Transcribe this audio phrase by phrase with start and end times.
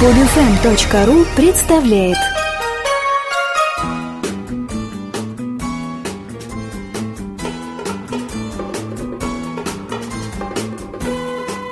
[0.00, 2.16] Podfm.ru представляет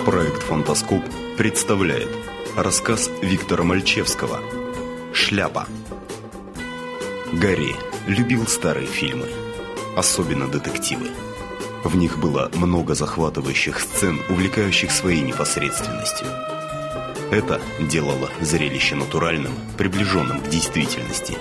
[0.06, 1.02] Проект «Фантаскоп»
[1.36, 2.08] представляет
[2.56, 4.38] рассказ Виктора Мальчевского
[5.12, 5.66] «Шляпа».
[7.32, 7.74] Гарри
[8.06, 9.26] любил старые фильмы,
[9.96, 11.08] особенно детективы.
[11.82, 16.28] В них было много захватывающих сцен, увлекающих своей непосредственностью.
[17.32, 21.38] Это делало зрелище натуральным, приближенным к действительности.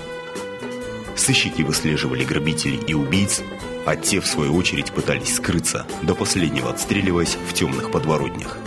[1.17, 3.41] Сыщики выслеживали грабителей и убийц,
[3.85, 8.57] а те, в свою очередь, пытались скрыться, до последнего отстреливаясь в темных подворотнях.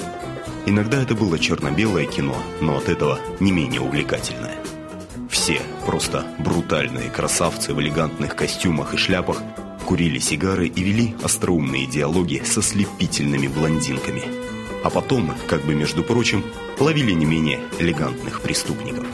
[0.66, 4.58] Иногда это было черно-белое кино, но от этого не менее увлекательное.
[5.30, 9.42] Все, просто брутальные красавцы в элегантных костюмах и шляпах,
[9.86, 14.43] курили сигары и вели остроумные диалоги со слепительными блондинками.
[14.84, 16.44] А потом, как бы между прочим,
[16.78, 19.06] ловили не менее элегантных преступников.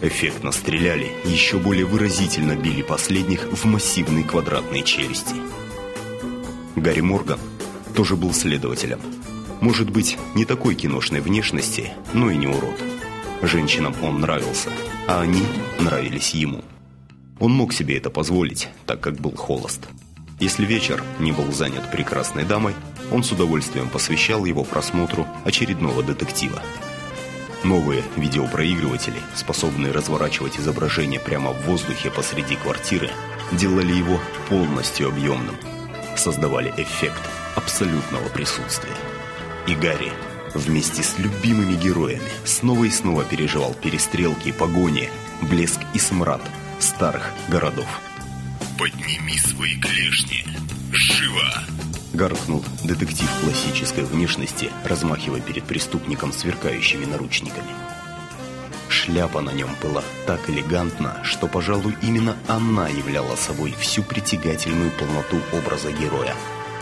[0.00, 5.34] Эффектно стреляли, еще более выразительно били последних в массивные квадратные челюсти.
[6.76, 7.40] Гарри Морган
[7.94, 9.00] тоже был следователем.
[9.60, 12.80] Может быть, не такой киношной внешности, но и не урод.
[13.42, 14.70] Женщинам он нравился,
[15.08, 15.42] а они
[15.80, 16.62] нравились ему.
[17.40, 19.88] Он мог себе это позволить, так как был холост.
[20.38, 22.74] Если вечер не был занят прекрасной дамой,
[23.12, 26.62] он с удовольствием посвящал его просмотру очередного детектива.
[27.62, 33.10] Новые видеопроигрыватели, способные разворачивать изображение прямо в воздухе посреди квартиры,
[33.52, 34.18] делали его
[34.48, 35.56] полностью объемным,
[36.16, 37.22] создавали эффект
[37.54, 38.96] абсолютного присутствия.
[39.68, 40.12] И Гарри
[40.54, 45.08] вместе с любимыми героями снова и снова переживал перестрелки, погони,
[45.42, 46.42] блеск и смрад
[46.80, 47.86] старых городов.
[48.78, 50.44] «Подними свои клешни!
[50.92, 51.81] Живо!»
[52.12, 57.70] Гаркнул детектив классической внешности, размахивая перед преступником сверкающими наручниками.
[58.90, 65.40] Шляпа на нем была так элегантна, что, пожалуй, именно она являла собой всю притягательную полноту
[65.54, 66.34] образа героя.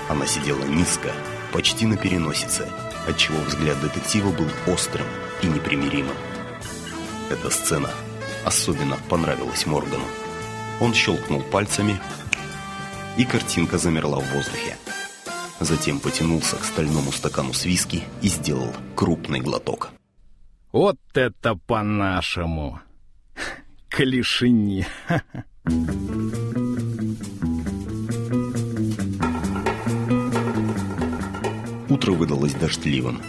[0.08, 1.12] Она сидела низко,
[1.52, 2.68] почти на переносице,
[3.06, 5.06] отчего взгляд детектива был острым
[5.42, 6.16] и непримиримым.
[7.30, 7.90] Эта сцена
[8.44, 10.04] особенно понравилась Моргану.
[10.80, 12.00] Он щелкнул пальцами,
[13.16, 14.76] и картинка замерла в воздухе.
[15.60, 19.90] Затем потянулся к стальному стакану с виски и сделал крупный глоток.
[20.72, 22.80] Вот это по-нашему!
[23.88, 24.86] Клишини!
[31.90, 33.20] Утро выдалось дождливым.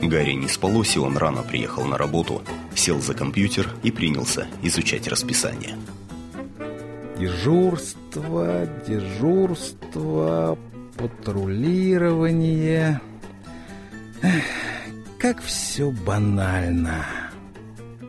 [0.00, 2.42] Гарри не спалось, и он рано приехал на работу,
[2.74, 5.76] сел за компьютер и принялся изучать расписание.
[7.18, 10.58] Дежурство, дежурство,
[11.00, 13.00] патрулирование.
[14.22, 14.44] Эх,
[15.18, 17.06] как все банально.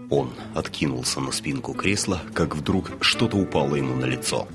[0.09, 4.47] Он откинулся на спинку кресла, как вдруг что-то упало ему на лицо.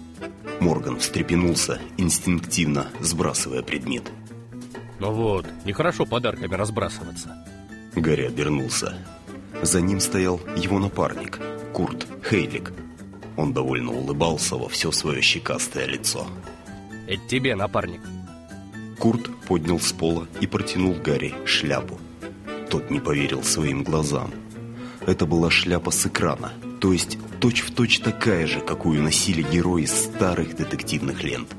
[0.60, 4.04] Морган встрепенулся, инстинктивно сбрасывая предмет.
[4.98, 7.46] Ну вот, нехорошо подарками разбрасываться.
[7.94, 8.98] Гарри обернулся.
[9.62, 11.38] За ним стоял его напарник,
[11.72, 12.72] Курт Хейлик.
[13.38, 16.26] Он довольно улыбался во все свое щекастое лицо.
[17.06, 18.00] Это тебе, напарник.
[18.98, 21.98] Курт поднял с пола и протянул Гарри шляпу.
[22.70, 24.32] Тот не поверил своим глазам.
[25.06, 30.56] Это была шляпа с экрана, то есть точь-в-точь точь такая же, какую носили герои старых
[30.56, 31.54] детективных лент.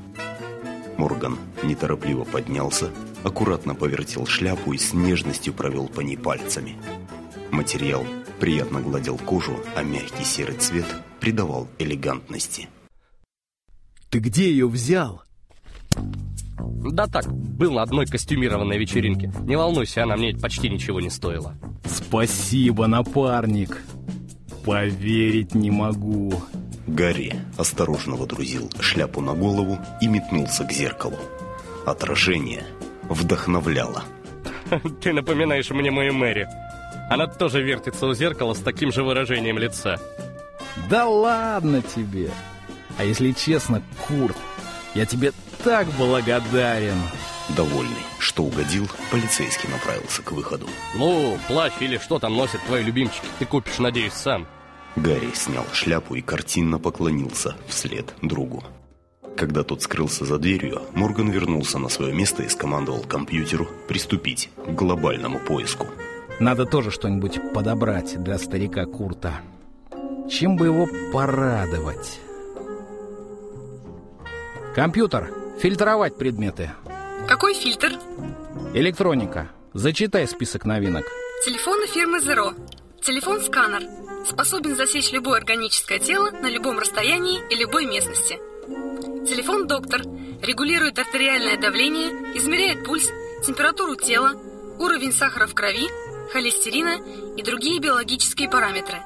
[0.98, 2.90] Морган неторопливо поднялся,
[3.22, 6.76] аккуратно повертел шляпу и с нежностью провел по ней пальцами.
[7.50, 8.04] Материал
[8.40, 10.86] приятно гладил кожу, а мягкий серый цвет
[11.20, 12.68] придавал элегантности.
[14.10, 15.22] Ты где ее взял?
[16.80, 19.32] Да так, был на одной костюмированной вечеринке.
[19.42, 21.54] Не волнуйся, она мне почти ничего не стоила.
[21.84, 23.82] Спасибо, напарник.
[24.64, 26.32] Поверить не могу.
[26.86, 31.18] Гарри осторожно водрузил шляпу на голову и метнулся к зеркалу.
[31.84, 32.64] Отражение
[33.08, 34.04] вдохновляло.
[35.02, 36.48] Ты напоминаешь мне мою Мэри.
[37.10, 39.98] Она тоже вертится у зеркала с таким же выражением лица.
[40.88, 42.30] Да ладно тебе.
[42.98, 44.36] А если честно, Курт,
[44.94, 45.32] я тебе
[45.64, 46.98] так благодарен.
[47.56, 50.66] Довольный, что угодил, полицейский направился к выходу.
[50.94, 54.46] Ну, плащ или что там носят твои любимчики, ты купишь, надеюсь, сам.
[54.96, 58.64] Гарри снял шляпу и картинно поклонился вслед другу.
[59.36, 64.70] Когда тот скрылся за дверью, Морган вернулся на свое место и скомандовал компьютеру приступить к
[64.70, 65.86] глобальному поиску.
[66.40, 69.40] Надо тоже что-нибудь подобрать для старика Курта.
[70.28, 72.20] Чем бы его порадовать?
[74.74, 76.70] Компьютер, фильтровать предметы.
[77.26, 77.92] Какой фильтр?
[78.74, 79.50] Электроника.
[79.74, 81.04] Зачитай список новинок.
[81.44, 82.54] Телефоны фирмы Zero.
[83.02, 83.82] Телефон-сканер
[84.26, 88.38] способен засечь любое органическое тело на любом расстоянии и любой местности.
[89.26, 90.02] Телефон-доктор
[90.42, 93.08] регулирует артериальное давление, измеряет пульс,
[93.44, 94.32] температуру тела,
[94.78, 95.88] уровень сахара в крови,
[96.32, 96.98] холестерина
[97.36, 98.98] и другие биологические параметры.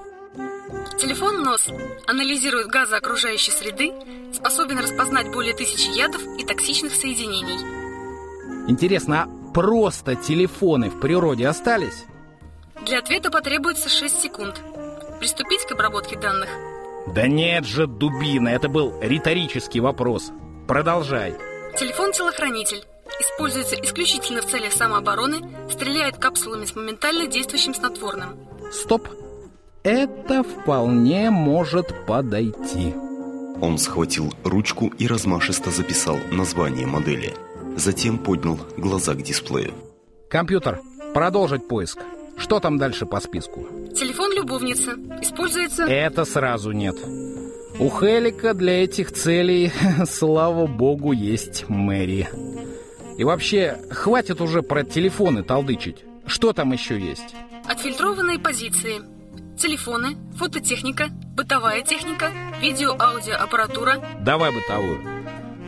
[0.98, 1.68] Телефон-нос
[2.06, 3.92] анализирует газы окружающей среды,
[4.32, 7.58] способен распознать более тысячи ядов и токсичных соединений.
[8.68, 12.04] Интересно, а просто телефоны в природе остались?
[12.84, 14.60] Для ответа потребуется 6 секунд.
[15.18, 16.48] Приступить к обработке данных.
[17.14, 20.30] Да нет же, дубина, это был риторический вопрос.
[20.68, 21.34] Продолжай.
[21.78, 22.84] Телефон-телохранитель.
[23.20, 28.38] Используется исключительно в целях самообороны, стреляет капсулами с моментально действующим снотворным.
[28.72, 29.08] Стоп.
[29.84, 32.94] Это вполне может подойти.
[33.60, 37.34] Он схватил ручку и размашисто записал название модели.
[37.76, 39.72] Затем поднял глаза к дисплею.
[40.28, 40.80] Компьютер,
[41.14, 41.98] продолжить поиск.
[42.36, 43.66] Что там дальше по списку?
[43.94, 44.92] Телефон любовницы.
[45.20, 45.84] Используется...
[45.84, 46.96] Это сразу нет.
[47.78, 49.72] У Хелика для этих целей,
[50.08, 52.28] слава богу, есть Мэри.
[53.18, 56.04] И вообще, хватит уже про телефоны толдычить.
[56.26, 57.34] Что там еще есть?
[57.68, 59.11] Отфильтрованные позиции.
[59.62, 64.02] Телефоны, фототехника, бытовая техника, видео-аудиоаппаратура.
[64.18, 65.00] Давай бытовую.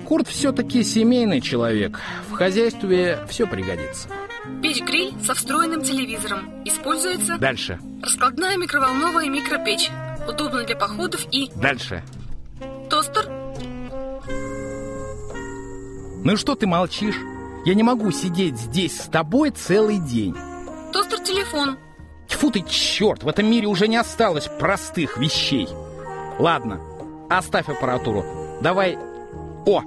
[0.04, 2.00] Курт все-таки семейный человек.
[2.28, 4.08] В хозяйстве все пригодится.
[4.60, 6.64] Печь-гриль со встроенным телевизором.
[6.64, 7.38] Используется...
[7.38, 7.78] Дальше.
[8.02, 9.88] Раскладная микроволновая микропечь.
[10.26, 11.48] Удобна для походов и...
[11.54, 12.02] Дальше.
[12.90, 13.30] Тостер.
[16.24, 17.20] Ну что ты молчишь?
[17.64, 20.34] Я не могу сидеть здесь с тобой целый день.
[20.92, 21.78] Тостер-телефон.
[22.34, 25.68] Тьфу ты, черт, в этом мире уже не осталось простых вещей.
[26.40, 26.80] Ладно,
[27.30, 28.24] оставь аппаратуру.
[28.60, 28.98] Давай...
[29.66, 29.82] О,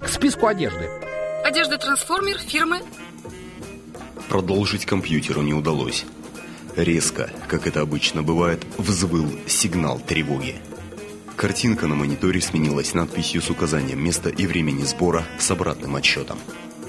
[0.00, 0.90] к списку одежды.
[1.44, 2.80] Одежда-трансформер фирмы
[4.28, 6.04] Продолжить компьютеру не удалось.
[6.74, 10.56] Резко, как это обычно бывает, взвыл сигнал тревоги.
[11.36, 16.38] Картинка на мониторе сменилась надписью с указанием места и времени сбора с обратным отсчетом.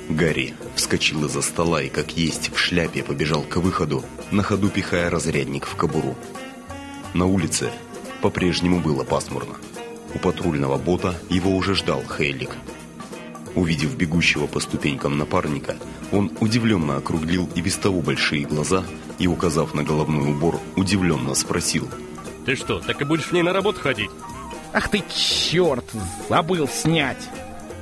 [0.09, 5.09] Гарри вскочил из-за стола и, как есть, в шляпе побежал к выходу, на ходу пихая
[5.09, 6.15] разрядник в кобуру.
[7.13, 7.71] На улице
[8.21, 9.55] по-прежнему было пасмурно.
[10.13, 12.51] У патрульного бота его уже ждал Хейлик.
[13.55, 15.77] Увидев бегущего по ступенькам напарника,
[16.11, 18.83] он удивленно округлил и без того большие глаза
[19.19, 21.87] и, указав на головной убор, удивленно спросил.
[22.45, 24.09] Ты что, так и будешь в ней на работу ходить?
[24.73, 25.85] Ах ты черт,
[26.27, 27.29] забыл снять.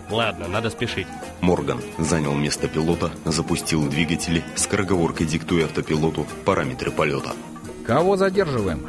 [0.10, 1.08] Ладно, надо спешить.
[1.42, 7.34] Морган занял место пилота, запустил двигатели, скороговоркой диктуя автопилоту параметры полета.
[7.86, 8.88] Кого задерживаем?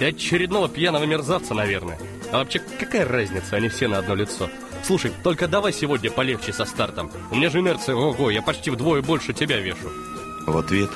[0.00, 1.98] Да очередного пьяного мерзавца, наверное.
[2.32, 4.48] А вообще, какая разница, они все на одно лицо.
[4.82, 7.10] Слушай, только давай сегодня полегче со стартом.
[7.30, 9.90] У меня же инерция, ого, я почти вдвое больше тебя вешу.
[10.46, 10.90] В ответ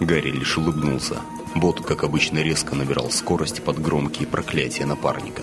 [0.00, 1.20] Гарри лишь улыбнулся.
[1.54, 5.42] Бот, как обычно, резко набирал скорость под громкие проклятия напарника.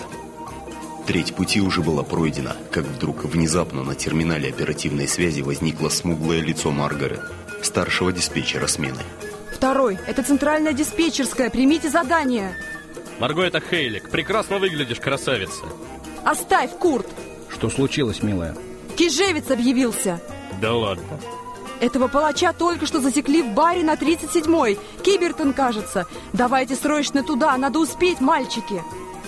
[1.06, 6.72] Треть пути уже была пройдена, как вдруг внезапно на терминале оперативной связи возникло смуглое лицо
[6.72, 7.22] Маргарет,
[7.62, 9.02] старшего диспетчера смены.
[9.54, 10.00] Второй.
[10.08, 11.50] Это центральная диспетчерская.
[11.50, 12.56] Примите задание.
[13.20, 14.10] Марго, это Хейлик.
[14.10, 15.64] Прекрасно выглядишь, красавица.
[16.24, 17.08] Оставь, Курт.
[17.50, 18.56] Что случилось, милая?
[18.98, 20.20] Кижевец объявился.
[20.60, 21.20] Да ладно.
[21.80, 24.80] Этого палача только что засекли в баре на 37-й.
[25.04, 26.06] Кибертон, кажется.
[26.34, 28.82] Давайте срочно туда, надо успеть, мальчики.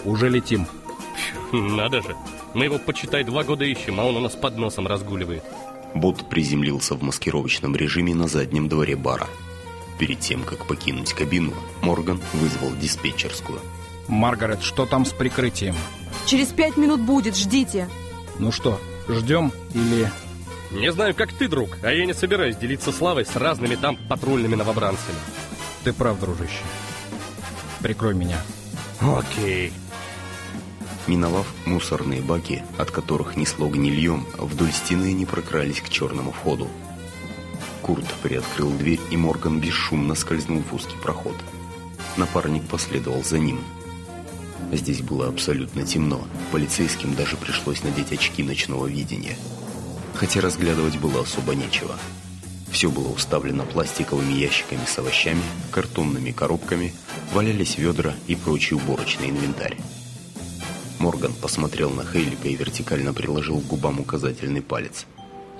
[0.05, 0.65] Уже летим.
[1.51, 2.15] Надо же.
[2.53, 5.43] Мы его, почитай, два года ищем, а он у нас под носом разгуливает.
[5.93, 9.27] Бот приземлился в маскировочном режиме на заднем дворе бара.
[9.99, 13.59] Перед тем, как покинуть кабину, Морган вызвал диспетчерскую.
[14.07, 15.75] Маргарет, что там с прикрытием?
[16.25, 17.89] Через пять минут будет, ждите.
[18.39, 20.09] Ну что, ждем или...
[20.71, 24.55] Не знаю, как ты, друг, а я не собираюсь делиться славой с разными там патрульными
[24.55, 25.17] новобранцами.
[25.83, 26.63] Ты прав, дружище.
[27.81, 28.41] Прикрой меня.
[28.99, 29.71] Окей.
[31.07, 36.67] Миновав мусорные баки, от которых несло гнильем, вдоль стены не прокрались к черному входу.
[37.81, 41.35] Курт приоткрыл дверь, и Морган бесшумно скользнул в узкий проход.
[42.17, 43.61] Напарник последовал за ним.
[44.73, 46.27] Здесь было абсолютно темно.
[46.51, 49.37] Полицейским даже пришлось надеть очки ночного видения.
[50.13, 51.95] Хотя разглядывать было особо нечего.
[52.69, 56.93] Все было уставлено пластиковыми ящиками с овощами, картонными коробками,
[57.31, 59.77] валялись ведра и прочий уборочный инвентарь.
[60.99, 65.05] Морган посмотрел на Хейлика и вертикально приложил к губам указательный палец.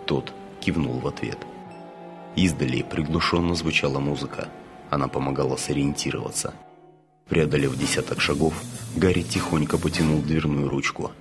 [0.06, 1.38] Тот кивнул в ответ.
[2.36, 4.50] Издали приглушенно звучала музыка.
[4.89, 6.53] Она помогала сориентироваться.
[7.29, 8.53] Преодолев десяток шагов,
[8.96, 11.12] Гарри тихонько потянул дверную ручку.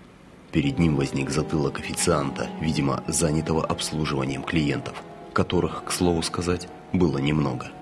[0.53, 7.73] Перед ним возник затылок официанта, видимо, занятого обслуживанием клиентов, которых, к слову сказать, было немного.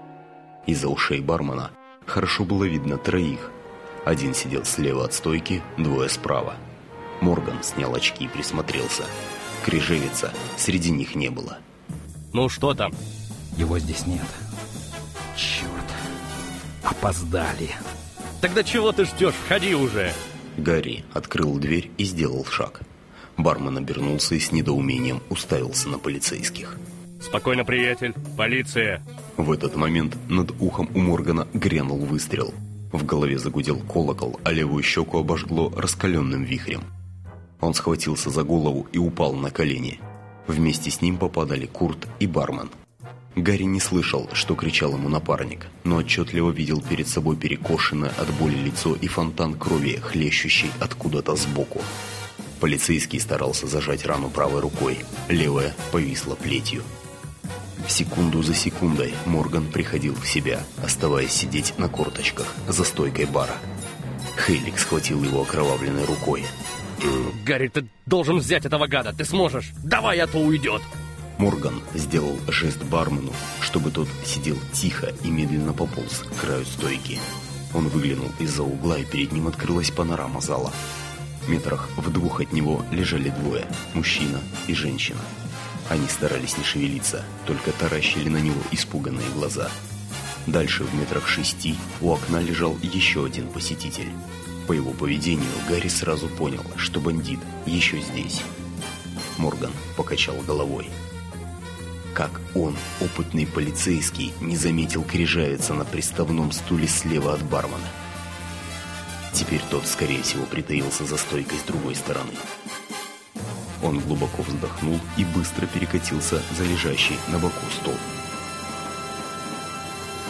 [0.66, 1.70] Из-за ушей бармена
[2.06, 3.50] Хорошо было видно троих.
[4.04, 6.56] Один сидел слева от стойки, двое справа.
[7.20, 9.04] Морган снял очки и присмотрелся.
[9.64, 11.58] Крижевица среди них не было.
[12.32, 12.92] Ну что там?
[13.56, 14.26] Его здесь нет.
[15.36, 15.70] Черт.
[16.82, 17.70] Опоздали.
[18.40, 19.34] Тогда чего ты ждешь?
[19.34, 20.12] Входи уже.
[20.58, 22.82] Гарри открыл дверь и сделал шаг.
[23.38, 26.76] Бармен обернулся и с недоумением уставился на полицейских.
[27.20, 28.14] Спокойно, приятель.
[28.36, 29.02] Полиция.
[29.36, 32.52] В этот момент над ухом у Моргана грянул выстрел.
[32.94, 36.84] В голове загудел колокол, а левую щеку обожгло раскаленным вихрем.
[37.60, 39.98] Он схватился за голову и упал на колени.
[40.46, 42.70] Вместе с ним попадали Курт и бармен.
[43.34, 48.54] Гарри не слышал, что кричал ему напарник, но отчетливо видел перед собой перекошенное от боли
[48.54, 51.80] лицо и фонтан крови, хлещущий откуда-то сбоку.
[52.60, 54.98] Полицейский старался зажать рану правой рукой,
[55.28, 56.84] левая повисла плетью.
[57.88, 63.56] Секунду за секундой Морган приходил в себя, оставаясь сидеть на корточках за стойкой бара.
[64.36, 66.44] Хейлик схватил его окровавленной рукой.
[67.44, 69.72] Гарри, ты должен взять этого гада, ты сможешь.
[69.82, 70.82] Давай, а то уйдет.
[71.38, 77.18] Морган сделал жест бармену, чтобы тот сидел тихо и медленно пополз к краю стойки.
[77.74, 80.72] Он выглянул из-за угла, и перед ним открылась панорама зала.
[81.48, 85.20] Метрах в двух от него лежали двое– мужчина и женщина.
[85.88, 89.70] Они старались не шевелиться, только таращили на него испуганные глаза.
[90.46, 94.10] Дальше, в метрах шести, у окна лежал еще один посетитель.
[94.66, 98.42] По его поведению Гарри сразу понял, что бандит еще здесь.
[99.36, 100.88] Морган покачал головой.
[102.14, 107.88] Как он, опытный полицейский, не заметил крижавица на приставном стуле слева от бармена.
[109.32, 112.30] Теперь тот, скорее всего, притаился за стойкой с другой стороны.
[113.84, 117.94] Он глубоко вздохнул и быстро перекатился за лежащий на боку стол.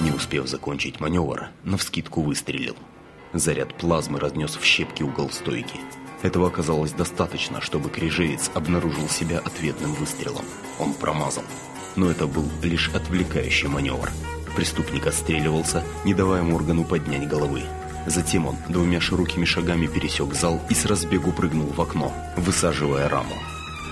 [0.00, 2.74] Не успев закончить маневр, навскидку выстрелил.
[3.32, 5.78] Заряд плазмы разнес в щепки угол стойки.
[6.22, 10.44] Этого оказалось достаточно, чтобы крижевец обнаружил себя ответным выстрелом.
[10.80, 11.44] Он промазал.
[11.94, 14.10] Но это был лишь отвлекающий маневр.
[14.56, 17.62] Преступник отстреливался, не давая Моргану поднять головы.
[18.06, 23.34] Затем он двумя широкими шагами пересек зал и с разбегу прыгнул в окно, высаживая раму.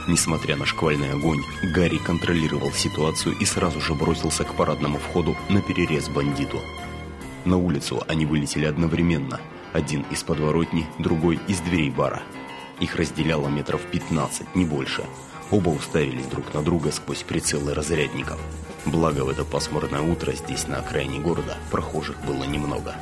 [0.09, 5.63] Несмотря на шквальный огонь, Гарри контролировал ситуацию и сразу же бросился к парадному входу на
[5.63, 6.61] перерез бандиту.
[7.45, 9.41] На улицу они вылетели одновременно,
[9.73, 12.23] один из подворотни, другой из дверей бара.
[12.81, 15.05] Их разделяло метров 15, не больше.
[15.51, 18.41] Оба уставились друг на друга сквозь прицелы разрядников.
[18.85, 22.97] Благо в это пасмурное утро здесь, на окраине города, прохожих было немного.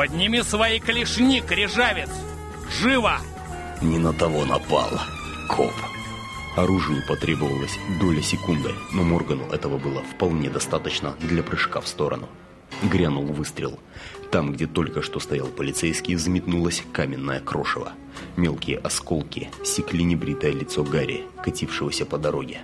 [0.00, 2.08] Подними свои клешни, крижавец!
[2.80, 3.18] Живо!
[3.82, 4.88] Не на того напал.
[5.46, 5.74] Коп.
[6.56, 12.30] Оружию потребовалась доля секунды, но Моргану этого было вполне достаточно для прыжка в сторону.
[12.82, 13.78] Грянул выстрел.
[14.30, 17.92] Там, где только что стоял полицейский, взметнулось каменное крошево.
[18.38, 22.62] Мелкие осколки секли небритое лицо Гарри, катившегося по дороге.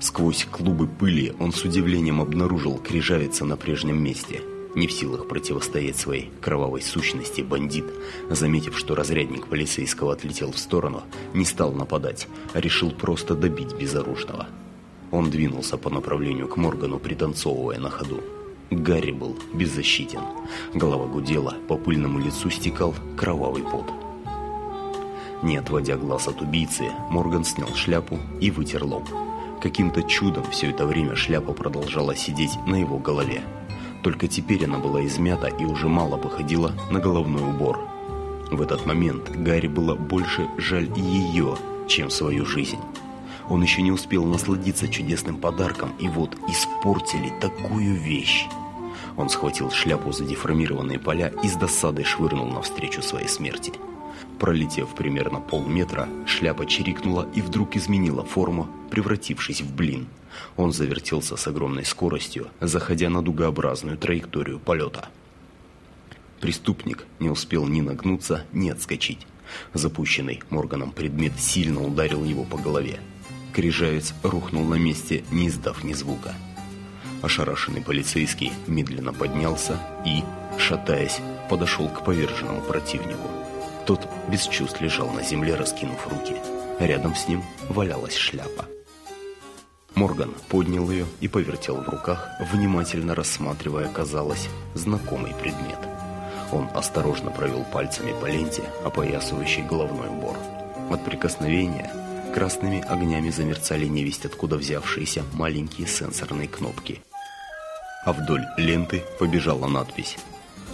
[0.00, 4.40] Сквозь клубы пыли он с удивлением обнаружил крижавица на прежнем месте–
[4.76, 7.86] не в силах противостоять своей кровавой сущности, бандит,
[8.30, 11.02] заметив, что разрядник полицейского отлетел в сторону,
[11.34, 14.46] не стал нападать, а решил просто добить безоружного.
[15.10, 18.22] Он двинулся по направлению к Моргану, пританцовывая на ходу.
[18.70, 20.20] Гарри был беззащитен.
[20.74, 23.90] Голова гудела, по пыльному лицу стекал кровавый пот.
[25.42, 29.08] Не отводя глаз от убийцы, Морган снял шляпу и вытер лоб.
[29.62, 33.42] Каким-то чудом все это время шляпа продолжала сидеть на его голове.
[34.06, 37.80] Только теперь она была измята и уже мало походила на головной убор.
[38.52, 41.56] В этот момент Гарри было больше жаль ее,
[41.88, 42.78] чем свою жизнь.
[43.48, 48.46] Он еще не успел насладиться чудесным подарком, и вот испортили такую вещь.
[49.16, 53.72] Он схватил шляпу за деформированные поля и с досадой швырнул навстречу своей смерти.
[54.38, 60.08] Пролетев примерно полметра, шляпа чирикнула и вдруг изменила форму, превратившись в блин.
[60.56, 65.08] Он завертелся с огромной скоростью, заходя на дугообразную траекторию полета.
[66.40, 69.26] Преступник не успел ни нагнуться, ни отскочить.
[69.72, 73.00] Запущенный Морганом предмет сильно ударил его по голове.
[73.52, 76.34] Крижавец рухнул на месте, не издав ни звука.
[77.22, 80.22] Ошарашенный полицейский медленно поднялся и,
[80.58, 83.28] шатаясь, подошел к поверженному противнику.
[83.86, 86.34] Тот без чувств лежал на земле, раскинув руки.
[86.80, 88.66] Рядом с ним валялась шляпа.
[89.94, 95.78] Морган поднял ее и повертел в руках, внимательно рассматривая, казалось, знакомый предмет.
[96.52, 100.36] Он осторожно провел пальцами по ленте, опоясывающей головной убор.
[100.90, 101.90] От прикосновения
[102.34, 107.00] красными огнями замерцали невесть откуда взявшиеся маленькие сенсорные кнопки.
[108.04, 110.16] А вдоль ленты побежала надпись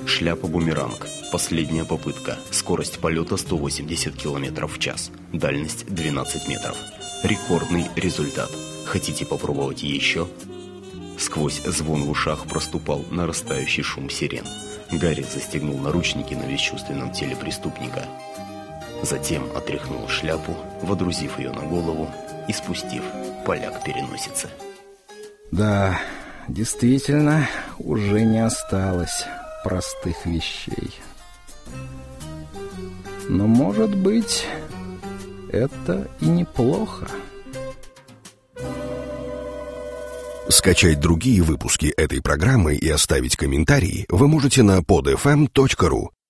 [0.06, 1.06] Шляпа-бумеранг.
[1.30, 2.36] Последняя попытка.
[2.50, 5.10] Скорость полета 180 км в час.
[5.32, 6.76] Дальность 12 метров.
[7.22, 8.50] Рекордный результат.
[8.84, 10.28] Хотите попробовать еще?
[11.18, 14.44] Сквозь звон в ушах проступал нарастающий шум сирен.
[14.90, 18.04] Гарри застегнул наручники на бесчувственном теле преступника.
[19.02, 22.10] Затем отряхнул шляпу, водрузив ее на голову
[22.48, 23.02] и спустив
[23.46, 24.48] поляк переносице.
[25.50, 26.00] Да,
[26.48, 29.24] действительно, уже не осталось
[29.62, 30.92] простых вещей.
[33.28, 34.46] Но, может быть,
[35.50, 37.08] это и неплохо.
[40.48, 46.12] Скачать другие выпуски этой программы и оставить комментарии вы можете на podfm.ru.